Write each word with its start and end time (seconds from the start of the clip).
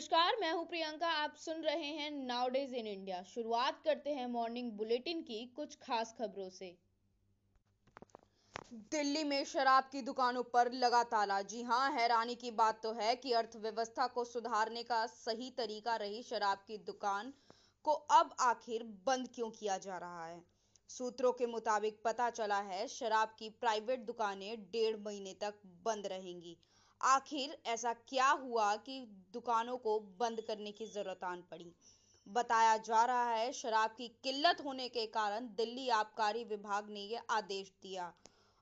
नमस्कार, 0.00 0.36
मैं 0.40 0.52
हूँ 0.52 0.64
प्रियंका। 0.66 1.08
आप 1.14 1.34
सुन 1.36 1.60
रहे 1.62 1.86
हैं 1.86 2.10
नाउडेज 2.10 2.72
इन 2.74 2.86
इंडिया 2.86 3.22
शुरुआत 3.22 3.80
करते 3.84 4.10
हैं 4.10 4.26
मॉर्निंग 4.26 4.70
बुलेटिन 4.72 5.20
की 5.22 5.44
कुछ 5.56 5.74
खास 5.76 6.14
खबरों 6.18 6.48
से। 6.50 6.68
दिल्ली 8.92 9.24
में 9.24 9.44
शराब 9.44 9.88
की 9.92 10.02
दुकानों 10.02 10.42
पर 10.42 10.72
लगा 10.72 11.02
ताला 11.02 11.40
जी 11.42 11.62
हाँ, 11.62 11.90
हैरानी 11.92 12.34
की 12.34 12.50
बात 12.50 12.80
तो 12.82 12.92
है 12.92 13.14
कि 13.16 13.32
अर्थव्यवस्था 13.32 14.06
को 14.06 14.24
सुधारने 14.24 14.82
का 14.82 15.04
सही 15.06 15.50
तरीका 15.50 15.96
रही 15.96 16.22
शराब 16.22 16.64
की 16.66 16.78
दुकान 16.78 17.32
को 17.84 17.92
अब 17.92 18.34
आखिर 18.40 18.82
बंद 19.06 19.28
क्यों 19.34 19.50
किया 19.50 19.78
जा 19.78 19.98
रहा 19.98 20.26
है? 20.26 20.42
सूत्रों 20.90 21.32
के 21.32 21.46
मुताबिक 21.46 22.02
पता 22.04 22.30
चला 22.30 22.60
है, 22.62 22.86
शराब 22.88 23.36
की 23.38 23.50
प्राइवेट 23.50 24.06
दुकानें 24.06 24.64
डेढ़ 24.64 24.96
महीने 24.96 25.34
तक 25.40 25.60
बंद 25.84 26.06
रहेंगी। 26.06 26.56
आखिर 27.00 27.56
ऐसा 27.66 27.92
क्या 28.08 28.28
हुआ 28.30 28.74
कि 28.76 29.00
दुकानों 29.32 29.76
को 29.78 29.98
बंद 30.20 30.40
करने 30.40 30.72
की 30.72 30.86
ज़रूरत 30.86 31.24
आन 31.24 31.42
पड़ी? 31.50 31.72
बताया 32.26 32.76
जा 32.76 33.04
रहा 33.04 33.30
है, 33.30 33.52
शराब 33.52 33.90
की 33.90 34.08
किल्लत 34.24 34.60
होने 34.64 34.88
के 34.88 35.06
कारण 35.06 35.46
दिल्ली 35.56 35.88
आबकारी 35.88 36.44
विभाग 36.44 36.90
ने 36.90 37.00
यह 37.00 37.22
आदेश 37.30 37.72
दिया 37.82 38.12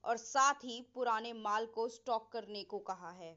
और 0.05 0.17
साथ 0.17 0.65
ही 0.65 0.81
पुराने 0.95 1.33
माल 1.33 1.67
को 1.67 1.89
स्टॉक 1.89 2.31
करने 2.33 2.63
को 2.65 2.79
कहा 2.79 3.11
है। 3.11 3.37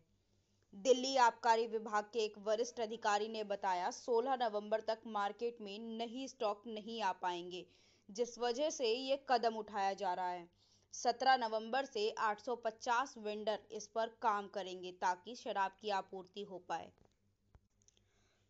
दिल्ली 0.73 1.15
आबकारी 1.17 1.67
विभाग 1.67 2.03
के 2.03 2.19
एक 2.19 2.37
वरिष्ठ 2.37 2.79
अधिकारी 2.79 3.27
ने 3.27 3.43
बताया 3.43 3.89
16 3.91 4.37
नवंबर 4.41 4.81
तक 4.81 4.99
मार्केट 5.07 5.57
में 5.61 5.77
नहीं 5.97 6.27
स्टॉक 6.27 6.63
नहीं 6.67 7.01
आ 7.01 7.11
पाएँगे, 7.11 7.65
जिस 8.09 8.37
वजह 8.39 8.69
से 8.69 8.93
ये 8.93 9.23
कदम 9.29 9.55
उठाया 9.55 9.93
जा 9.93 10.13
रहा 10.13 10.29
है। 10.29 10.60
17 10.93 11.37
नवंबर 11.37 11.85
से 11.85 12.09
850 12.19 13.13
वेंडर 13.17 13.59
इस 13.71 13.87
पर 13.87 14.07
काम 14.21 14.47
करेंगे 14.47 14.91
ताकि 14.91 15.35
शराब 15.35 15.71
की 15.81 15.89
आपूर्ति 15.89 16.43
हो 16.43 16.57
पाए। 16.69 16.91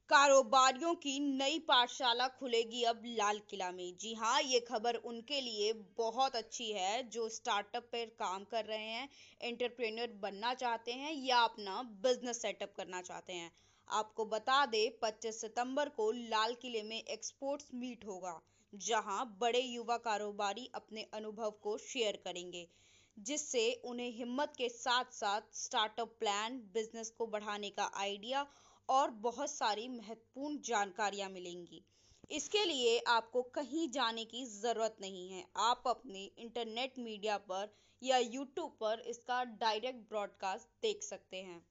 कारोबारियों 0.10 0.96
की 0.96 1.20
नई 1.20 1.60
पाठशाला 1.60 2.28
खुलेगी 2.28 2.84
अब 2.84 3.02
लाल 3.06 3.40
किला 3.50 3.72
में। 3.72 3.98
जी 3.98 4.14
हाँ 4.14 4.42
ये 4.42 4.60
खबर 4.60 4.96
उनके 4.96 5.42
लिए 5.42 5.74
बहुत 5.98 6.36
अच्छी 6.36 6.72
है, 6.72 7.10
जो 7.10 7.30
स्टार्टअप 7.30 7.84
पर 7.84 8.06
काम 8.06 8.44
कर 8.44 8.66
रहे 8.66 8.84
हैं, 8.84 9.10
एंटरप्रेन्योर 9.42 10.08
बनना 10.22 10.54
चाहते 10.54 10.94
हैं 10.94 11.14
या 11.14 11.38
अपना 11.38 11.82
बिज़नेस 11.84 12.42
सेटअप 12.42 12.74
करना 12.78 13.02
चाहते 13.02 13.34
हैं। 13.34 13.52
आपको 13.88 14.26
बता 14.26 14.66
दे 14.66 15.00
25 15.02 15.42
सितंबर 15.42 15.90
को 15.90 16.12
लाल 16.12 16.54
किले 16.54 16.84
में 16.84 17.04
एक्सपोर्ट्स 17.04 17.70
मीट 17.74 18.06
होगा। 18.06 18.42
जहाँ 18.74 19.26
बड़े 19.42 19.60
युवा 19.60 19.98
कारोबारी 19.98 20.70
अपने 20.76 21.06
अनुभव 21.14 21.52
को 21.64 21.78
शेयर 21.78 22.22
करेंगे, 22.26 22.68
जिससे 23.18 23.72
उन्हें 23.86 24.10
हिम्मत 24.12 24.54
के 24.58 24.70
साथ 24.70 25.14
साथ 25.14 25.42
स्टार्टअप 25.54 26.16
प्लान 26.20 26.58
बिज़नेस 26.74 27.10
को 27.10 27.28
बढ़ाने 27.28 27.70
का 27.70 27.92
आइडिया 27.96 28.46
और 28.90 29.12
बहुत 29.22 29.52
सारी 29.52 29.88
महत्वपूर्ण 29.88 30.58
जानकारियाँ 30.62 31.30
मिलेंगी। 31.30 31.84
इसके 32.32 32.64
लिए 32.66 32.98
आपको 33.08 33.42
कहीं 33.56 33.90
जाने 33.90 34.26
की 34.26 34.46
ज़रूरत 34.46 34.98
नहीं 35.02 35.30
है। 35.30 35.46
आप 35.58 35.84
अपने 35.88 36.24
इंटरनेट 36.38 37.00
मीडिया 37.00 37.38
पर 37.38 37.74
या 38.02 38.18
यूट्यूब 38.18 38.78
पर 38.82 39.00
इसका 39.08 39.44
डायरेक्ट 39.44 40.10
ब्रॉडकास्ट 40.10 40.68
देख 40.82 41.04
सकते 41.04 41.38
हैं। 41.38 41.62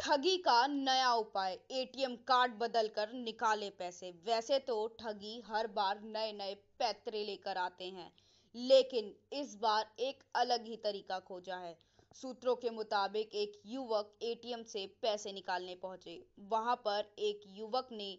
ठगी 0.00 0.36
का 0.38 0.66
नया 0.66 1.12
उपाय, 1.14 1.52
एटीएम 1.72 2.14
कार्ड 2.28 2.52
बदलकर 2.58 3.12
निकाले 3.14 3.70
पैसे। 3.70 4.10
वैसे 4.26 4.58
तो 4.60 4.86
ठगी 5.00 5.40
हर 5.46 5.66
बार 5.68 6.00
नए 6.02 6.32
नए 6.32 6.54
पैतरे 6.78 7.24
लेकर 7.24 7.56
आते 7.58 7.84
हैं, 7.86 8.10
लेकिन 8.54 9.12
इस 9.32 9.54
बार 9.56 9.90
एक 10.00 10.22
अलग 10.34 10.66
ही 10.66 10.76
तरीका 10.84 11.18
खोजा 11.20 11.56
है। 11.56 11.76
सूत्रों 12.16 12.54
के 12.56 12.70
मुताबिक 12.72 13.34
एक 13.34 13.60
युवक 13.66 14.14
एटीएम 14.22 14.62
से 14.64 14.86
पैसे 15.02 15.32
निकालने 15.32 15.74
पहुँचे। 15.76 16.20
वहाँ 16.50 16.76
पर 16.84 17.12
एक 17.20 17.40
युवक 17.56 17.88
ने 17.92 18.16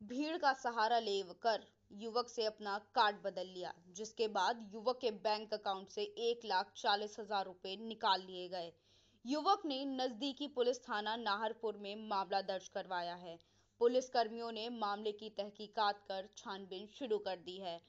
भीड़ 0.00 0.36
का 0.36 0.52
सहारा 0.54 0.98
लेकर 1.00 1.66
युवक 1.94 2.28
से 2.28 2.44
अपना 2.44 2.78
कार्ड 2.94 3.16
बदल 3.24 3.46
लिया, 3.48 3.74
जिसके 3.90 4.28
बाद 4.30 4.70
युवक 4.74 4.98
के 5.00 5.10
बैंक 5.20 5.52
अकाउंट 5.54 5.88
से 5.90 6.02
एक 6.22 6.44
लाख 6.44 6.72
चालीस 6.76 7.16
हज़ार 7.20 7.44
रुपए 7.44 7.76
निकाल 7.82 8.22
लिए 8.22 8.48
गए। 8.48 8.72
युवक 9.26 9.62
ने 9.66 9.76
नजदीकी 9.86 10.46
पुलिस 10.48 10.78
थाना 10.80 11.14
नाहरपुर 11.16 11.76
में 11.76 12.08
मामला 12.08 12.40
दर्ज 12.40 12.66
करवाया 12.68 13.14
है। 13.14 13.36
पुलिस 13.80 14.08
कर्मियों 14.08 14.50
ने 14.52 14.68
मामले 14.72 15.12
की 15.12 15.30
तहकीकात 15.30 16.04
कर 16.08 16.28
छानबीन 16.36 16.86
शुरू 16.88 17.18
कर 17.18 17.36
दी 17.38 17.56
है। 17.60 17.80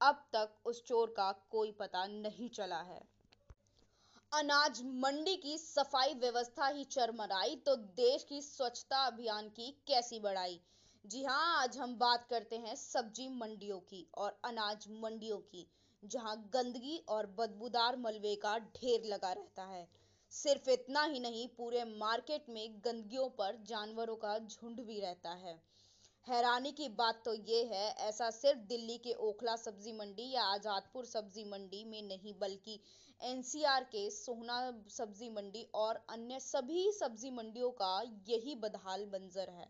अब 0.00 0.22
तक 0.32 0.54
उस 0.66 0.82
चोर 0.84 1.12
का 1.16 1.30
कोई 1.50 1.72
पता 1.72 2.06
नहीं 2.06 2.48
चला 2.50 2.80
है। 2.82 3.00
अनाज 4.32 4.80
मंडी 5.02 5.36
की 5.36 5.58
सफ़ाई 5.58 6.14
व्यवस्था 6.14 6.68
ही 6.68 6.84
चरमराई 6.86 7.56
तो 7.66 7.76
देश 8.00 8.24
की 8.28 8.40
स्वच्छता 8.42 9.04
अभियान 9.06 9.48
की 9.50 9.70
कैसी 9.88 10.20
बढ़ाई 10.20 10.58
जी 11.04 11.22
हाँ 11.24 11.62
आज 11.62 11.78
हम 11.78 11.94
बात 11.96 12.26
करते 12.30 12.56
हैं 12.58 12.74
सब्ज़ी 12.76 13.28
मंडियों 13.34 13.78
की 13.80 14.06
और 14.14 14.38
अनाज 14.44 14.86
मंडियों 15.02 15.38
की, 15.38 15.66
जहाँ 16.02 16.36
गंदगी 16.54 16.96
और 17.08 17.26
बदबूदार 17.38 17.96
मलबे 17.98 18.34
का 18.36 18.58
ढेर 18.58 19.04
लगा 19.04 19.32
रहता 19.32 19.64
है। 19.66 19.86
सिर्फ़ 20.36 20.68
इतना 20.70 21.02
ही 21.04 21.20
नहीं, 21.20 21.46
पूरे 21.48 21.84
मार्केट 21.84 22.48
में 22.48 22.80
गंदगियों 22.84 23.28
पर 23.30 23.56
जानवरों 23.66 24.16
का 24.16 24.38
झुंड 24.38 24.80
भी 24.80 25.00
रहता 25.00 25.30
है। 25.34 25.54
हैरानी 26.26 26.72
की 26.72 26.88
बात 26.88 27.22
तो 27.24 27.34
ये 27.34 27.62
है, 27.64 27.86
ऐसा 28.08 28.30
सिर्फ़ 28.30 28.58
दिल्ली 28.68 28.96
के 28.98 29.12
ओखला 29.22 29.54
सब्ज़ी 29.56 29.92
मंडी 29.92 30.30
या 30.30 30.42
आजादपुर 30.54 31.04
सब्ज़ी 31.04 31.44
मंडी 31.44 31.84
में 31.84 32.02
नहीं, 32.02 32.34
बल्कि 32.38 32.78
एनसीआर 33.20 33.84
के 33.84 34.08
सोहना 34.10 34.58
सब्ज़ी 34.88 35.28
मंडी 35.30 35.62
और 35.74 36.04
अन्य 36.10 36.40
सभी 36.40 36.90
सब्ज़ी 36.92 37.30
मंडियों 37.30 37.70
का 37.72 38.00
यही 38.28 38.54
बदहाल 38.54 39.06
मंजर 39.06 39.50
है। 39.50 39.68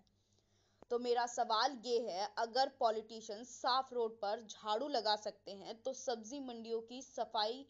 तो 0.90 0.98
मेरा 0.98 1.26
सवाल 1.26 1.78
ये 1.84 1.98
है, 2.00 2.28
अगर 2.38 2.68
पॉलिटिशियन 2.80 3.44
साफ़ 3.44 3.94
रोड 3.94 4.18
पर 4.20 4.42
झाड़ू 4.42 4.88
लगा 4.88 5.14
सकते 5.16 5.52
हैं 5.52 5.82
तो 5.82 5.92
सब्ज़ी 5.94 6.40
मंडियों 6.40 6.80
की 6.80 7.00
सफ़ाई 7.02 7.64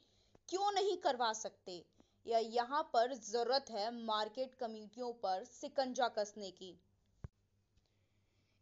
क्यों 0.49 0.73
नहीं 0.73 0.97
करवा 0.97 1.33
सकते? 1.35 1.85
या 2.27 2.39
यहाँ 2.39 2.83
पर 2.93 3.13
ज़रूरत 3.15 3.67
है 3.71 3.91
मार्केट 3.97 4.55
कमेटियों 4.61 5.13
पर 5.23 5.45
सिकंजा 5.45 6.09
कसने 6.09 6.51
की। 6.53 6.75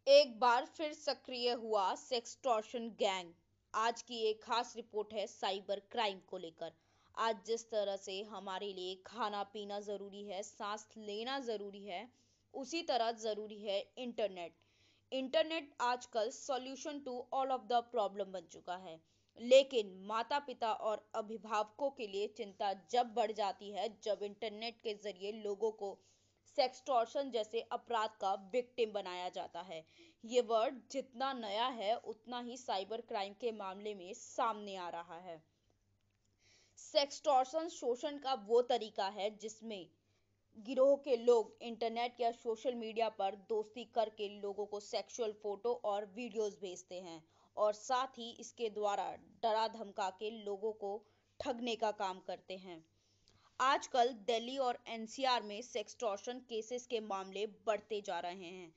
एक 0.07 0.39
बार 0.41 0.65
फिर 0.67 0.93
सक्रिय 0.95 1.53
हुआ 1.55 1.95
सेक्सटॉर्शन 1.97 2.89
गैंग 2.99 3.33
आज 3.75 4.03
की 4.03 4.19
एक 4.23 4.43
खास 4.43 4.73
रिपोर्ट 4.77 5.13
है 5.13 5.27
साइबर 5.27 5.81
क्राइम 5.93 6.19
को 6.29 6.39
लेकर। 6.39 6.73
आज 7.15 7.37
जिस 7.47 7.65
तरह 7.71 7.97
से 7.97 8.21
हमारे 8.25 8.73
लिए 8.73 8.95
खाना 9.07 9.43
पीना 9.53 9.81
ज़रूरी 9.81 10.25
है, 10.25 10.43
सांस 10.43 10.87
लेना 10.99 11.39
ज़रूरी 11.41 11.85
है, 11.85 12.09
उसी 12.55 12.83
तरह 12.83 13.11
ज़रूरी 13.21 13.63
है 13.63 13.81
इंटरनेट 13.99 14.53
इंटरनेट 15.13 15.75
आजकल 15.83 16.31
solution 16.33 16.99
to 17.01 17.13
all 17.33 17.51
of 17.53 17.63
the 17.65 17.83
problem 17.91 18.33
बन 18.33 18.47
चुका 18.53 18.77
है। 18.79 18.99
लेकिन 19.39 19.95
माता 20.07 20.39
पिता 20.39 20.73
और 20.73 21.05
अभिभावकों 21.15 21.91
के 21.91 22.07
लिए 22.07 22.27
चिंता 22.27 22.73
जब 22.91 23.13
बढ़ 23.15 23.33
जाती 23.33 23.71
है 23.71 23.89
जब 24.03 24.23
इंटरनेट 24.23 24.81
के 24.83 24.95
ज़रिए 24.95 25.33
लोगों 25.33 25.71
को 25.73 25.99
सेक्सटॉर्शन 26.57 27.31
जैसे 27.31 27.61
अपराध 27.73 28.11
का 28.21 28.35
विक्टिम 28.53 28.93
बनाया 28.93 29.29
जाता 29.29 29.61
है। 29.61 29.85
ये 30.25 30.41
वर्ड 30.41 30.75
जितना 30.91 31.33
नया 31.33 31.67
है, 31.67 31.95
उतना 31.97 32.41
ही 32.41 32.57
साइबर 32.57 33.01
क्राइम 33.01 33.33
के 33.33 33.53
मामले 33.53 33.95
में 33.95 34.13
सामने 34.15 34.77
आ 34.77 34.89
रहा 34.89 35.19
है। 35.19 35.43
सेक्सटॉर्शन 36.79 37.69
शोषण 37.69 38.19
का 38.19 38.35
वो 38.35 38.63
तरीका 38.63 39.09
है 39.09 39.31
जिसमें 39.39 39.87
गिरोह 40.57 40.95
के 40.97 41.17
लोग 41.17 41.57
इंटरनेट 41.63 42.21
या 42.21 42.31
सोशल 42.33 42.75
मीडिया 42.75 43.09
पर 43.09 43.35
दोस्ती 43.49 43.85
करके 43.95 44.29
लोगों 44.41 44.67
को 44.67 44.81
सेक्सुअल 44.81 45.33
फ़ोटो 45.33 45.73
और 45.85 46.05
वीडियोस 46.15 46.59
भेजते 46.61 47.01
हैं 47.01 47.23
और 47.57 47.73
साथ 47.73 48.19
ही 48.19 48.31
इसके 48.41 48.69
द्वारा 48.71 49.11
डरा 49.43 49.67
धमका 49.69 50.09
के 50.11 50.31
लोगों 50.45 50.73
को 50.73 50.97
ठगने 51.41 51.75
का 51.77 51.91
काम 51.93 52.21
करते 52.21 52.57
हैं। 52.57 52.85
आजकल 53.61 54.13
दिल्ली 54.27 54.57
और 54.59 54.79
एनसीआर 54.89 55.43
में 55.43 55.61
सेक्सटॉर्शन 55.63 56.39
केसेस 56.49 56.87
के 56.87 57.01
मामले 57.03 57.47
बढ़ते 57.67 58.01
जा 58.01 58.19
रहे 58.21 58.51
हैं। 58.51 58.73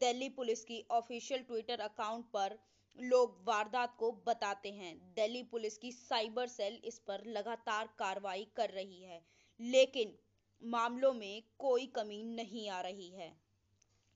दिल्ली 0.00 0.28
पुलिस 0.30 0.64
की 0.64 0.84
ऑफिशियल 0.90 1.42
ट्विटर 1.42 1.80
अकाउंट 1.80 2.24
पर 2.32 2.58
लोग 2.98 3.42
वारदात 3.44 3.96
को 3.98 4.10
बताते 4.26 4.72
हैं। 4.72 4.94
दिल्ली 5.14 5.42
पुलिस 5.42 5.78
की 5.78 5.92
साइबर 5.92 6.46
सेल 6.48 6.80
इस 6.84 6.98
पर 6.98 7.24
लगातार 7.28 7.88
कार्रवाई 7.98 8.46
कर 8.56 8.70
रही 8.70 9.02
है, 9.02 9.20
लेकिन 9.60 10.16
मामलों 10.62 11.12
में 11.14 11.42
कोई 11.58 11.86
कमी 11.86 12.22
नहीं 12.24 12.68
आ 12.70 12.80
रही 12.80 13.10
है। 13.10 13.32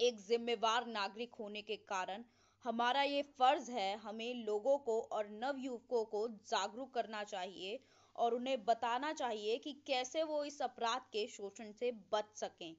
एक 0.00 0.20
जिम्मेवार 0.20 0.86
नागरिक 0.86 1.34
होने 1.34 1.62
के 1.62 1.76
कारण 1.88 2.24
हमारा 2.64 3.02
ये 3.02 3.22
फ़र्ज़ 3.38 3.70
है 3.70 3.96
हमें 3.96 4.34
लोगों 4.36 4.76
को 4.78 5.00
और 5.12 5.28
नव 5.32 5.58
युवकों 5.58 6.04
को 6.04 6.26
जागरूक 6.48 6.92
करना 6.94 7.22
चाहिए 7.24 7.78
और 8.16 8.34
उन्हें 8.34 8.64
बताना 8.64 9.12
चाहिए 9.12 9.56
कि 9.58 9.72
कैसे 9.86 10.22
वो 10.22 10.44
इस 10.44 10.60
अपराध 10.62 11.02
के 11.12 11.26
शोषण 11.26 11.72
से 11.72 11.92
बच 12.12 12.36
सकें। 12.36 12.74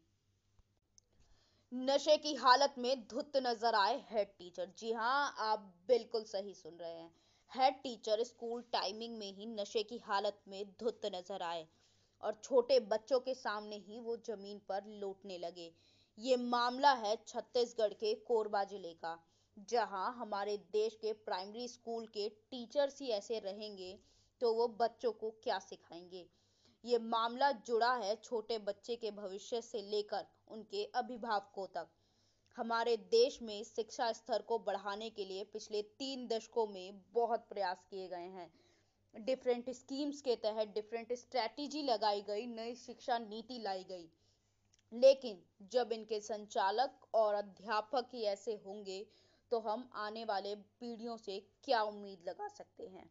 नशे 1.72 2.18
की 2.18 2.34
हालत 2.36 2.76
में 2.78 3.08
धुत 3.08 3.38
नज़र 3.38 3.76
आए 3.76 3.98
हेड 4.10 4.28
टीचर 4.38 4.74
जी 4.78 4.92
हाँ 4.94 5.36
आप 5.42 5.60
बिल्कुल 5.88 6.24
सही 6.24 6.54
सुन 6.54 6.78
रहे 6.78 6.94
हैं। 6.94 7.12
हेड 7.52 7.74
टीचर 7.74 8.24
स्कूल 8.24 8.62
टाइमिंग 8.72 9.18
में 9.18 9.32
ही 9.34 9.46
नशे 9.46 9.84
की 9.84 9.98
हालत 9.98 10.42
में 10.48 10.64
धुत 10.80 11.06
नज़र 11.06 11.42
आए। 11.44 11.68
और 12.22 12.40
छोटे 12.44 12.80
बच्चों 12.88 13.20
के 13.20 13.34
सामने 13.34 13.76
ही 13.78 14.00
वो 14.00 14.16
ज़मीन 14.28 14.60
पर 14.70 14.86
लौटने 15.00 15.38
लगे। 15.38 15.72
ये 16.18 16.36
मामला 16.38 16.92
है 16.96 17.16
छत्तीसगढ़ 17.28 17.94
के 17.94 18.14
कोरबा 18.28 18.64
ज़िले 18.64 18.94
का, 18.96 19.18
जहाँ 19.70 20.14
हमारे 20.14 20.58
देश 20.74 20.96
के 20.96 21.14
प्राइमरी 21.26 21.68
स्कूल 21.68 22.06
के 22.08 22.28
टीचर्स 22.52 23.02
ही 23.02 23.10
ऐसे 23.12 23.40
रहेंगे 23.40 23.98
तो 24.42 24.54
वो 24.54 24.68
बच्चों 24.80 25.12
को 25.12 25.30
क्या 25.44 25.60
सिखाएँगे? 25.60 26.26
ये 26.84 26.98
मामला 27.02 27.52
जुड़ा 27.68 27.94
है 27.96 28.16
छोटे 28.16 28.58
बच्चे 28.60 28.96
के 28.96 29.12
भविष्य 29.12 29.62
से 29.62 29.82
लेकर 29.82 30.26
उनके 30.48 30.84
अभिभावकों 30.96 31.66
तक। 31.68 31.88
हमारे 32.58 32.96
देश 33.12 33.40
में 33.42 33.64
शिक्षा 33.66 34.12
स्तर 34.12 34.42
को 34.42 34.58
बढ़ाने 34.60 35.10
के 35.10 35.26
लिए 35.26 35.44
पिछले 35.44 35.82
तीन 36.00 36.28
दशकों 36.28 36.68
में 36.68 37.02
बहुत 37.14 37.48
प्रयास 37.50 37.86
किए 37.90 38.08
गए 38.08 38.28
हैं। 38.30 38.50
डिफरेंट 39.16 39.70
स्कीम्स 39.70 40.22
के 40.22 40.36
तहत 40.36 40.68
डिफरेंट 40.68 41.14
स्ट्रेटेजी 41.14 41.82
लगाई 41.84 42.22
गई, 42.22 42.46
नई 42.48 42.76
शिक्षा 42.76 43.18
नीति 43.20 43.60
लाई 43.60 43.84
गई। 43.84 44.10
लेकिन 44.94 45.42
जब 45.72 45.92
इनके 45.92 46.20
संचालक 46.20 47.06
और 47.14 47.34
अध्यापक 47.34 48.10
ही 48.14 48.24
ऐसे 48.24 48.56
होंगे 48.66 49.06
तो 49.52 49.60
हम 49.60 49.90
आने 49.96 50.24
वाले 50.26 50.56
पीढ़ियों 50.56 51.16
से 51.18 51.40
क्या 51.64 51.82
उम्मीद 51.84 52.28
लगा 52.28 52.48
सकते 52.48 52.88
हैं? 52.88 53.10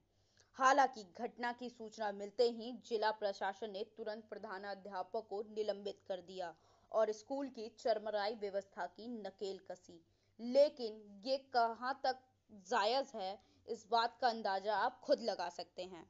हालाँकि 0.59 1.05
घटना 1.19 1.53
की 1.53 1.69
सूचना 1.69 2.11
मिलते 2.13 2.51
ही 2.51 2.73
जिला 2.87 3.11
प्रशासन 3.11 3.71
ने 3.71 3.85
तुरंत 3.97 4.25
प्रधानाध्यापक 4.31 5.27
को 5.31 5.43
निलंबित 5.57 6.01
कर 6.09 6.21
दिया 6.21 6.55
और 6.93 7.13
स्कूल 7.13 7.49
की 7.49 7.69
चरमराई 7.79 8.35
व्यवस्था 8.35 8.87
की 8.87 9.09
नकेल 9.09 9.59
कसी 9.71 10.01
लेकिन 10.41 11.03
ये 11.27 11.37
कहाँ 11.53 12.01
तक 12.05 12.21
जायज़ 12.69 13.17
है 13.17 13.54
इस 13.69 13.87
बात 13.91 14.19
का 14.21 14.29
अंदाज़ा 14.29 14.75
आप 14.77 15.01
खुद 15.01 15.23
लगा 15.23 15.49
सकते 15.49 15.83
हैं। 15.83 16.05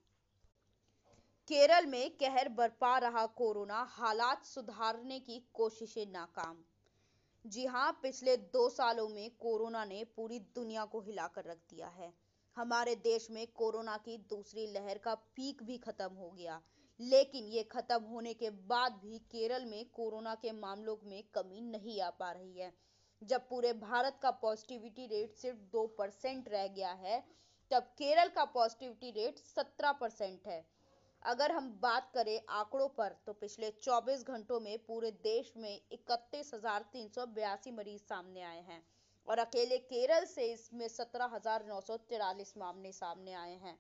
केरल 1.49 1.87
में 1.87 2.11
कहर 2.11 2.49
बरपा 2.49 2.99
रहा 2.99 3.27
कोरोना, 3.27 3.83
हालात 3.91 4.45
सुधारने 4.45 5.21
की 5.21 5.39
कोशिशें 5.55 6.07
नाकाम। 6.07 6.65
जी 7.47 7.67
हाँ 7.67 8.01
पिछले 8.03 8.37
दो 8.37 8.69
सालों 8.69 9.09
में 9.09 9.31
कोरोना 9.31 9.85
ने 9.85 10.05
पूरी 10.05 10.39
दुनिया 10.39 10.85
को 10.85 11.01
हिलाकर 11.01 11.45
रख 11.45 11.57
दिया 11.57 11.89
है। 11.89 12.13
हमारे 12.57 12.95
देश 12.95 13.31
में 13.31 13.47
कोरोना 13.47 13.97
की 13.97 14.17
दूसरी 14.19 14.67
लहर 14.67 14.99
का 14.99 15.15
पीक 15.15 15.63
भी 15.63 15.79
खत्म 15.79 16.13
हो 16.13 16.31
गया। 16.31 16.61
लेकिन 17.01 17.45
ये 17.45 17.63
खत्म 17.63 18.03
होने 18.03 18.35
के 18.35 18.51
बाद 18.51 18.93
भी 18.93 19.19
केरल 19.19 19.65
में 19.65 19.85
कोरोना 19.91 20.35
के 20.35 20.53
मामलों 20.53 20.97
में 21.05 21.23
कमी 21.35 21.61
नहीं 21.61 22.01
आ 22.01 22.11
पा 22.11 22.33
रही 22.33 22.59
है। 22.59 22.73
जब 23.23 23.49
पूरे 23.49 23.73
भारत 23.73 24.19
का 24.23 24.31
पॉजिटिविटी 24.31 25.07
रेट 25.07 25.35
सिर्फ़ 25.35 25.59
दो 25.59 25.87
परसेंट 25.87 26.49
रह 26.49 26.67
गया 26.67 26.93
है 26.93 27.23
तब 27.71 27.83
केरल 27.99 28.29
का 28.29 28.45
पॉजिटिविटी 28.53 29.11
रेट 29.13 29.39
सत्रह 29.39 29.93
परसेंट 29.93 30.47
है। 30.47 30.65
अगर 31.23 31.53
हम 31.53 31.69
बात 31.83 32.11
करें 32.15 32.41
आंकड़ों 32.51 32.89
पर 32.89 33.17
तो 33.27 33.33
पिछले 33.35 33.71
24 33.83 34.25
घंटों 34.25 34.59
में 34.61 34.79
पूरे 34.79 35.11
देश 35.23 35.53
में 35.57 35.81
इकतीस 35.93 36.51
मरीज़ 37.71 38.03
सामने 38.03 38.43
आए 38.43 38.61
हैं 38.63 38.83
और 39.29 39.39
अकेले 39.39 39.79
केरल 39.85 40.25
से 40.27 40.53
इसमें 40.53 40.87
सत्रह 40.89 41.39
मामले 42.59 42.93
सामने 42.93 43.33
आए 43.35 43.57
हैं। 43.57 43.79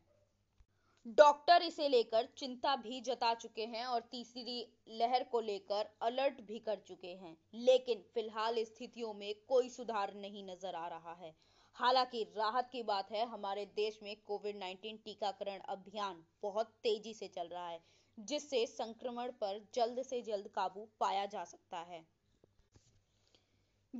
डॉक्टर 1.18 1.62
इसे 1.62 1.88
लेकर 1.88 2.28
चिंता 2.38 2.74
भी 2.76 3.00
जता 3.02 3.32
चुके 3.36 3.64
हैं 3.66 3.84
और 3.86 4.08
तीसरी 4.10 4.66
लहर 4.90 5.24
को 5.24 5.40
लेकर 5.42 5.88
अलर्ट 6.02 6.40
भी 6.42 6.58
कर 6.58 6.76
चुके 6.86 7.08
हैं, 7.14 7.36
लेकिन 7.54 8.04
फ़िलहाल 8.14 8.62
स्थितियों 8.64 9.12
में 9.14 9.34
कोई 9.48 9.68
सुधार 9.68 10.14
नहीं 10.14 10.44
नज़र 10.44 10.74
आ 10.74 10.86
रहा 10.88 11.12
है। 11.14 11.34
हालाँकि 11.76 12.22
राहत 12.36 12.68
की 12.72 12.82
बात 12.82 13.10
है, 13.10 13.24
हमारे 13.26 13.64
देश 13.66 13.98
में 14.02 14.14
कोविड 14.26 14.56
19 14.56 14.98
टीकाकरण 15.04 15.60
अभियान 15.68 16.22
बहुत 16.42 16.66
तेज़ी 16.82 17.14
से 17.14 17.28
चल 17.28 17.48
रहा 17.48 17.68
है, 17.68 17.80
जिससे 18.18 18.64
संक्रमण 18.66 19.30
पर 19.30 19.60
जल्द 19.74 20.02
से 20.02 20.20
जल्द 20.22 20.48
काबू 20.48 20.88
पाया 21.00 21.24
जा 21.26 21.44
सकता 21.44 21.78
है। 21.78 22.04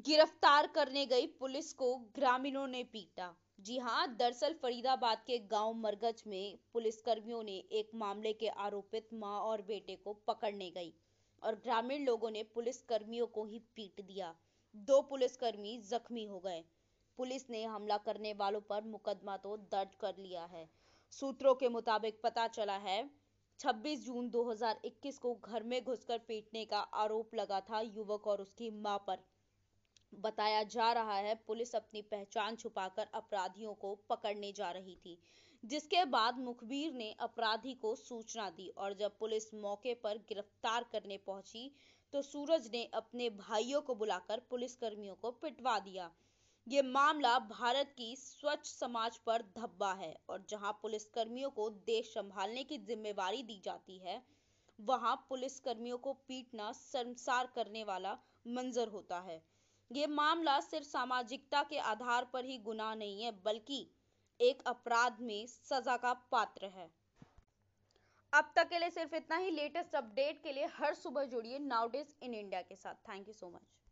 गिरफ़्तार 0.07 0.67
करने 0.67 1.05
गई 1.07 1.27
पुलिस 1.41 1.73
को 1.73 1.95
ग्रामीणों 2.15 2.67
ने 2.67 2.83
पीटा। 2.85 3.35
जी 3.61 3.79
हाँ 3.79 4.07
दरअसल 4.17 4.55
फरीदाबाद 4.55 5.23
के 5.27 5.39
गाँव 5.39 5.73
मरगज 5.73 6.23
में 6.27 6.59
पुलिसकर्मियों 6.73 7.43
ने 7.43 7.57
एक 7.73 7.91
मामले 7.95 8.33
के 8.33 8.49
आरोपित 8.49 9.09
माँ 9.15 9.39
और 9.41 9.63
बेटे 9.63 9.97
को 9.97 10.13
पकड़ने 10.27 10.71
गई 10.71 10.93
और 11.43 11.55
ग्रामीण 11.55 12.05
लोगों 12.05 12.31
ने 12.31 12.43
पुलिसकर्मियों 12.55 13.27
को 13.27 13.45
ही 13.45 13.59
पीट 13.77 14.01
दिया। 14.01 14.35
दो 14.75 15.01
पुलिसकर्मी 15.03 15.77
जख्मी 15.79 16.25
हो 16.25 16.41
गए। 16.41 16.65
पुलिस 17.19 17.49
ने 17.51 17.65
हमला 17.65 17.97
करने 18.07 18.33
वालों 18.35 18.61
पर 18.61 18.85
मुकदमा 18.87 19.37
तो 19.37 19.57
दर्ज 19.73 19.95
कर 20.01 20.15
लिया 20.19 20.45
है। 20.47 20.69
सूत्रों 21.13 21.55
के 21.55 21.69
मुताबिक 21.71 22.21
पता 22.23 22.47
चला 22.49 22.77
है 22.79 22.99
26 23.61 24.05
जून 24.07 24.31
2021 24.31 25.19
को 25.19 25.35
घर 25.45 25.63
में 25.63 25.83
घुसकर 25.85 26.19
पीटने 26.29 26.65
का 26.65 26.79
आरोप 26.97 27.35
लगा 27.35 27.61
था 27.61 27.81
युवक 27.81 28.27
और 28.27 28.41
उसकी 28.41 28.71
माँ 28.81 28.99
पर। 29.07 29.19
बताया 30.13 30.63
जा 30.65 30.91
रहा 30.93 31.15
है, 31.17 31.35
पुलिस 31.47 31.75
अपनी 31.75 32.03
पहचान 32.05 32.57
छुपाकर 32.57 33.07
अपराधियों 33.15 33.73
को 33.75 33.95
पकड़ने 34.11 34.53
जा 34.53 34.71
रही 34.71 34.95
थी, 34.97 35.19
जिसके 35.65 36.05
बाद 36.07 36.39
मुखबिर 36.41 36.93
ने 36.93 37.11
अपराधी 37.21 37.75
को 37.75 37.95
सूचना 37.97 38.49
दी 38.51 38.69
और 38.69 38.95
जब 38.95 39.19
पुलिस 39.19 39.53
मौके 39.57 39.95
पर 39.95 40.19
गिरफ़्तार 40.29 40.85
करने 40.93 41.17
पहुँची 41.27 41.71
तो 42.13 42.23
सूरज 42.23 42.69
ने 42.73 42.85
अपने 42.95 43.29
भाइयों 43.31 43.81
को 43.81 43.95
बुलाकर 43.95 44.41
पुलिसकर्मियों 44.51 45.15
को 45.15 45.31
पिटवा 45.33 45.79
दिया। 45.81 46.11
ये 46.67 46.83
मामला 46.83 47.39
भारत 47.39 47.95
की 47.99 48.17
स्वच्छ 48.17 48.67
समाज 48.67 49.17
पर 49.17 49.43
धब्बा 49.57 49.93
है 49.93 50.15
और 50.29 50.47
जहाँ 50.49 50.73
पुलिसकर्मियों 50.83 51.51
को 51.51 51.69
देश 51.71 52.15
संभालने 52.15 52.65
की 52.65 52.79
जिम्मेवारी 52.79 53.43
दी 53.43 53.61
जाती 53.65 53.99
है, 53.99 54.23
वहाँ 54.81 55.27
पुलिसकर्मियों 55.29 55.99
को 55.99 56.13
पीटना 56.13 56.73
शर्मसार 56.73 57.53
करने 57.55 57.85
वाला 57.85 58.17
मंजर 58.47 58.89
होता 58.89 59.19
है। 59.21 59.43
ये 59.91 60.07
मामला 60.07 60.61
सिर्फ़ 60.61 60.87
सामाजिकता 60.87 61.63
के 61.63 61.79
आधार 61.79 62.25
पर 62.25 62.45
ही 62.45 62.59
गुनाह 62.59 62.95
नहीं 62.95 63.23
है, 63.23 63.31
बल्कि 63.45 63.87
एक 64.41 64.63
अपराध 64.67 65.21
में 65.21 65.47
सजा 65.47 65.97
का 65.97 66.13
पात्र 66.13 66.67
है। 66.67 66.91
अब 68.33 68.53
तक 68.57 68.69
के 68.69 68.79
लिए 68.79 68.91
सिर्फ़ 68.91 69.15
इतना 69.15 69.37
ही, 69.37 69.51
लेटेस्ट 69.51 69.95
अपडेट 69.95 70.43
के 70.43 70.53
लिए 70.53 70.67
हर 70.67 70.95
सुबह 70.95 71.25
जुड़िए 71.25 71.59
नाउडेज 71.59 72.15
इन 72.23 72.35
इंडिया 72.35 72.63
के 72.63 72.77
साथ। 72.77 72.95
Thank 73.09 73.29
you 73.29 73.35
so 73.35 73.51
much. 73.51 73.84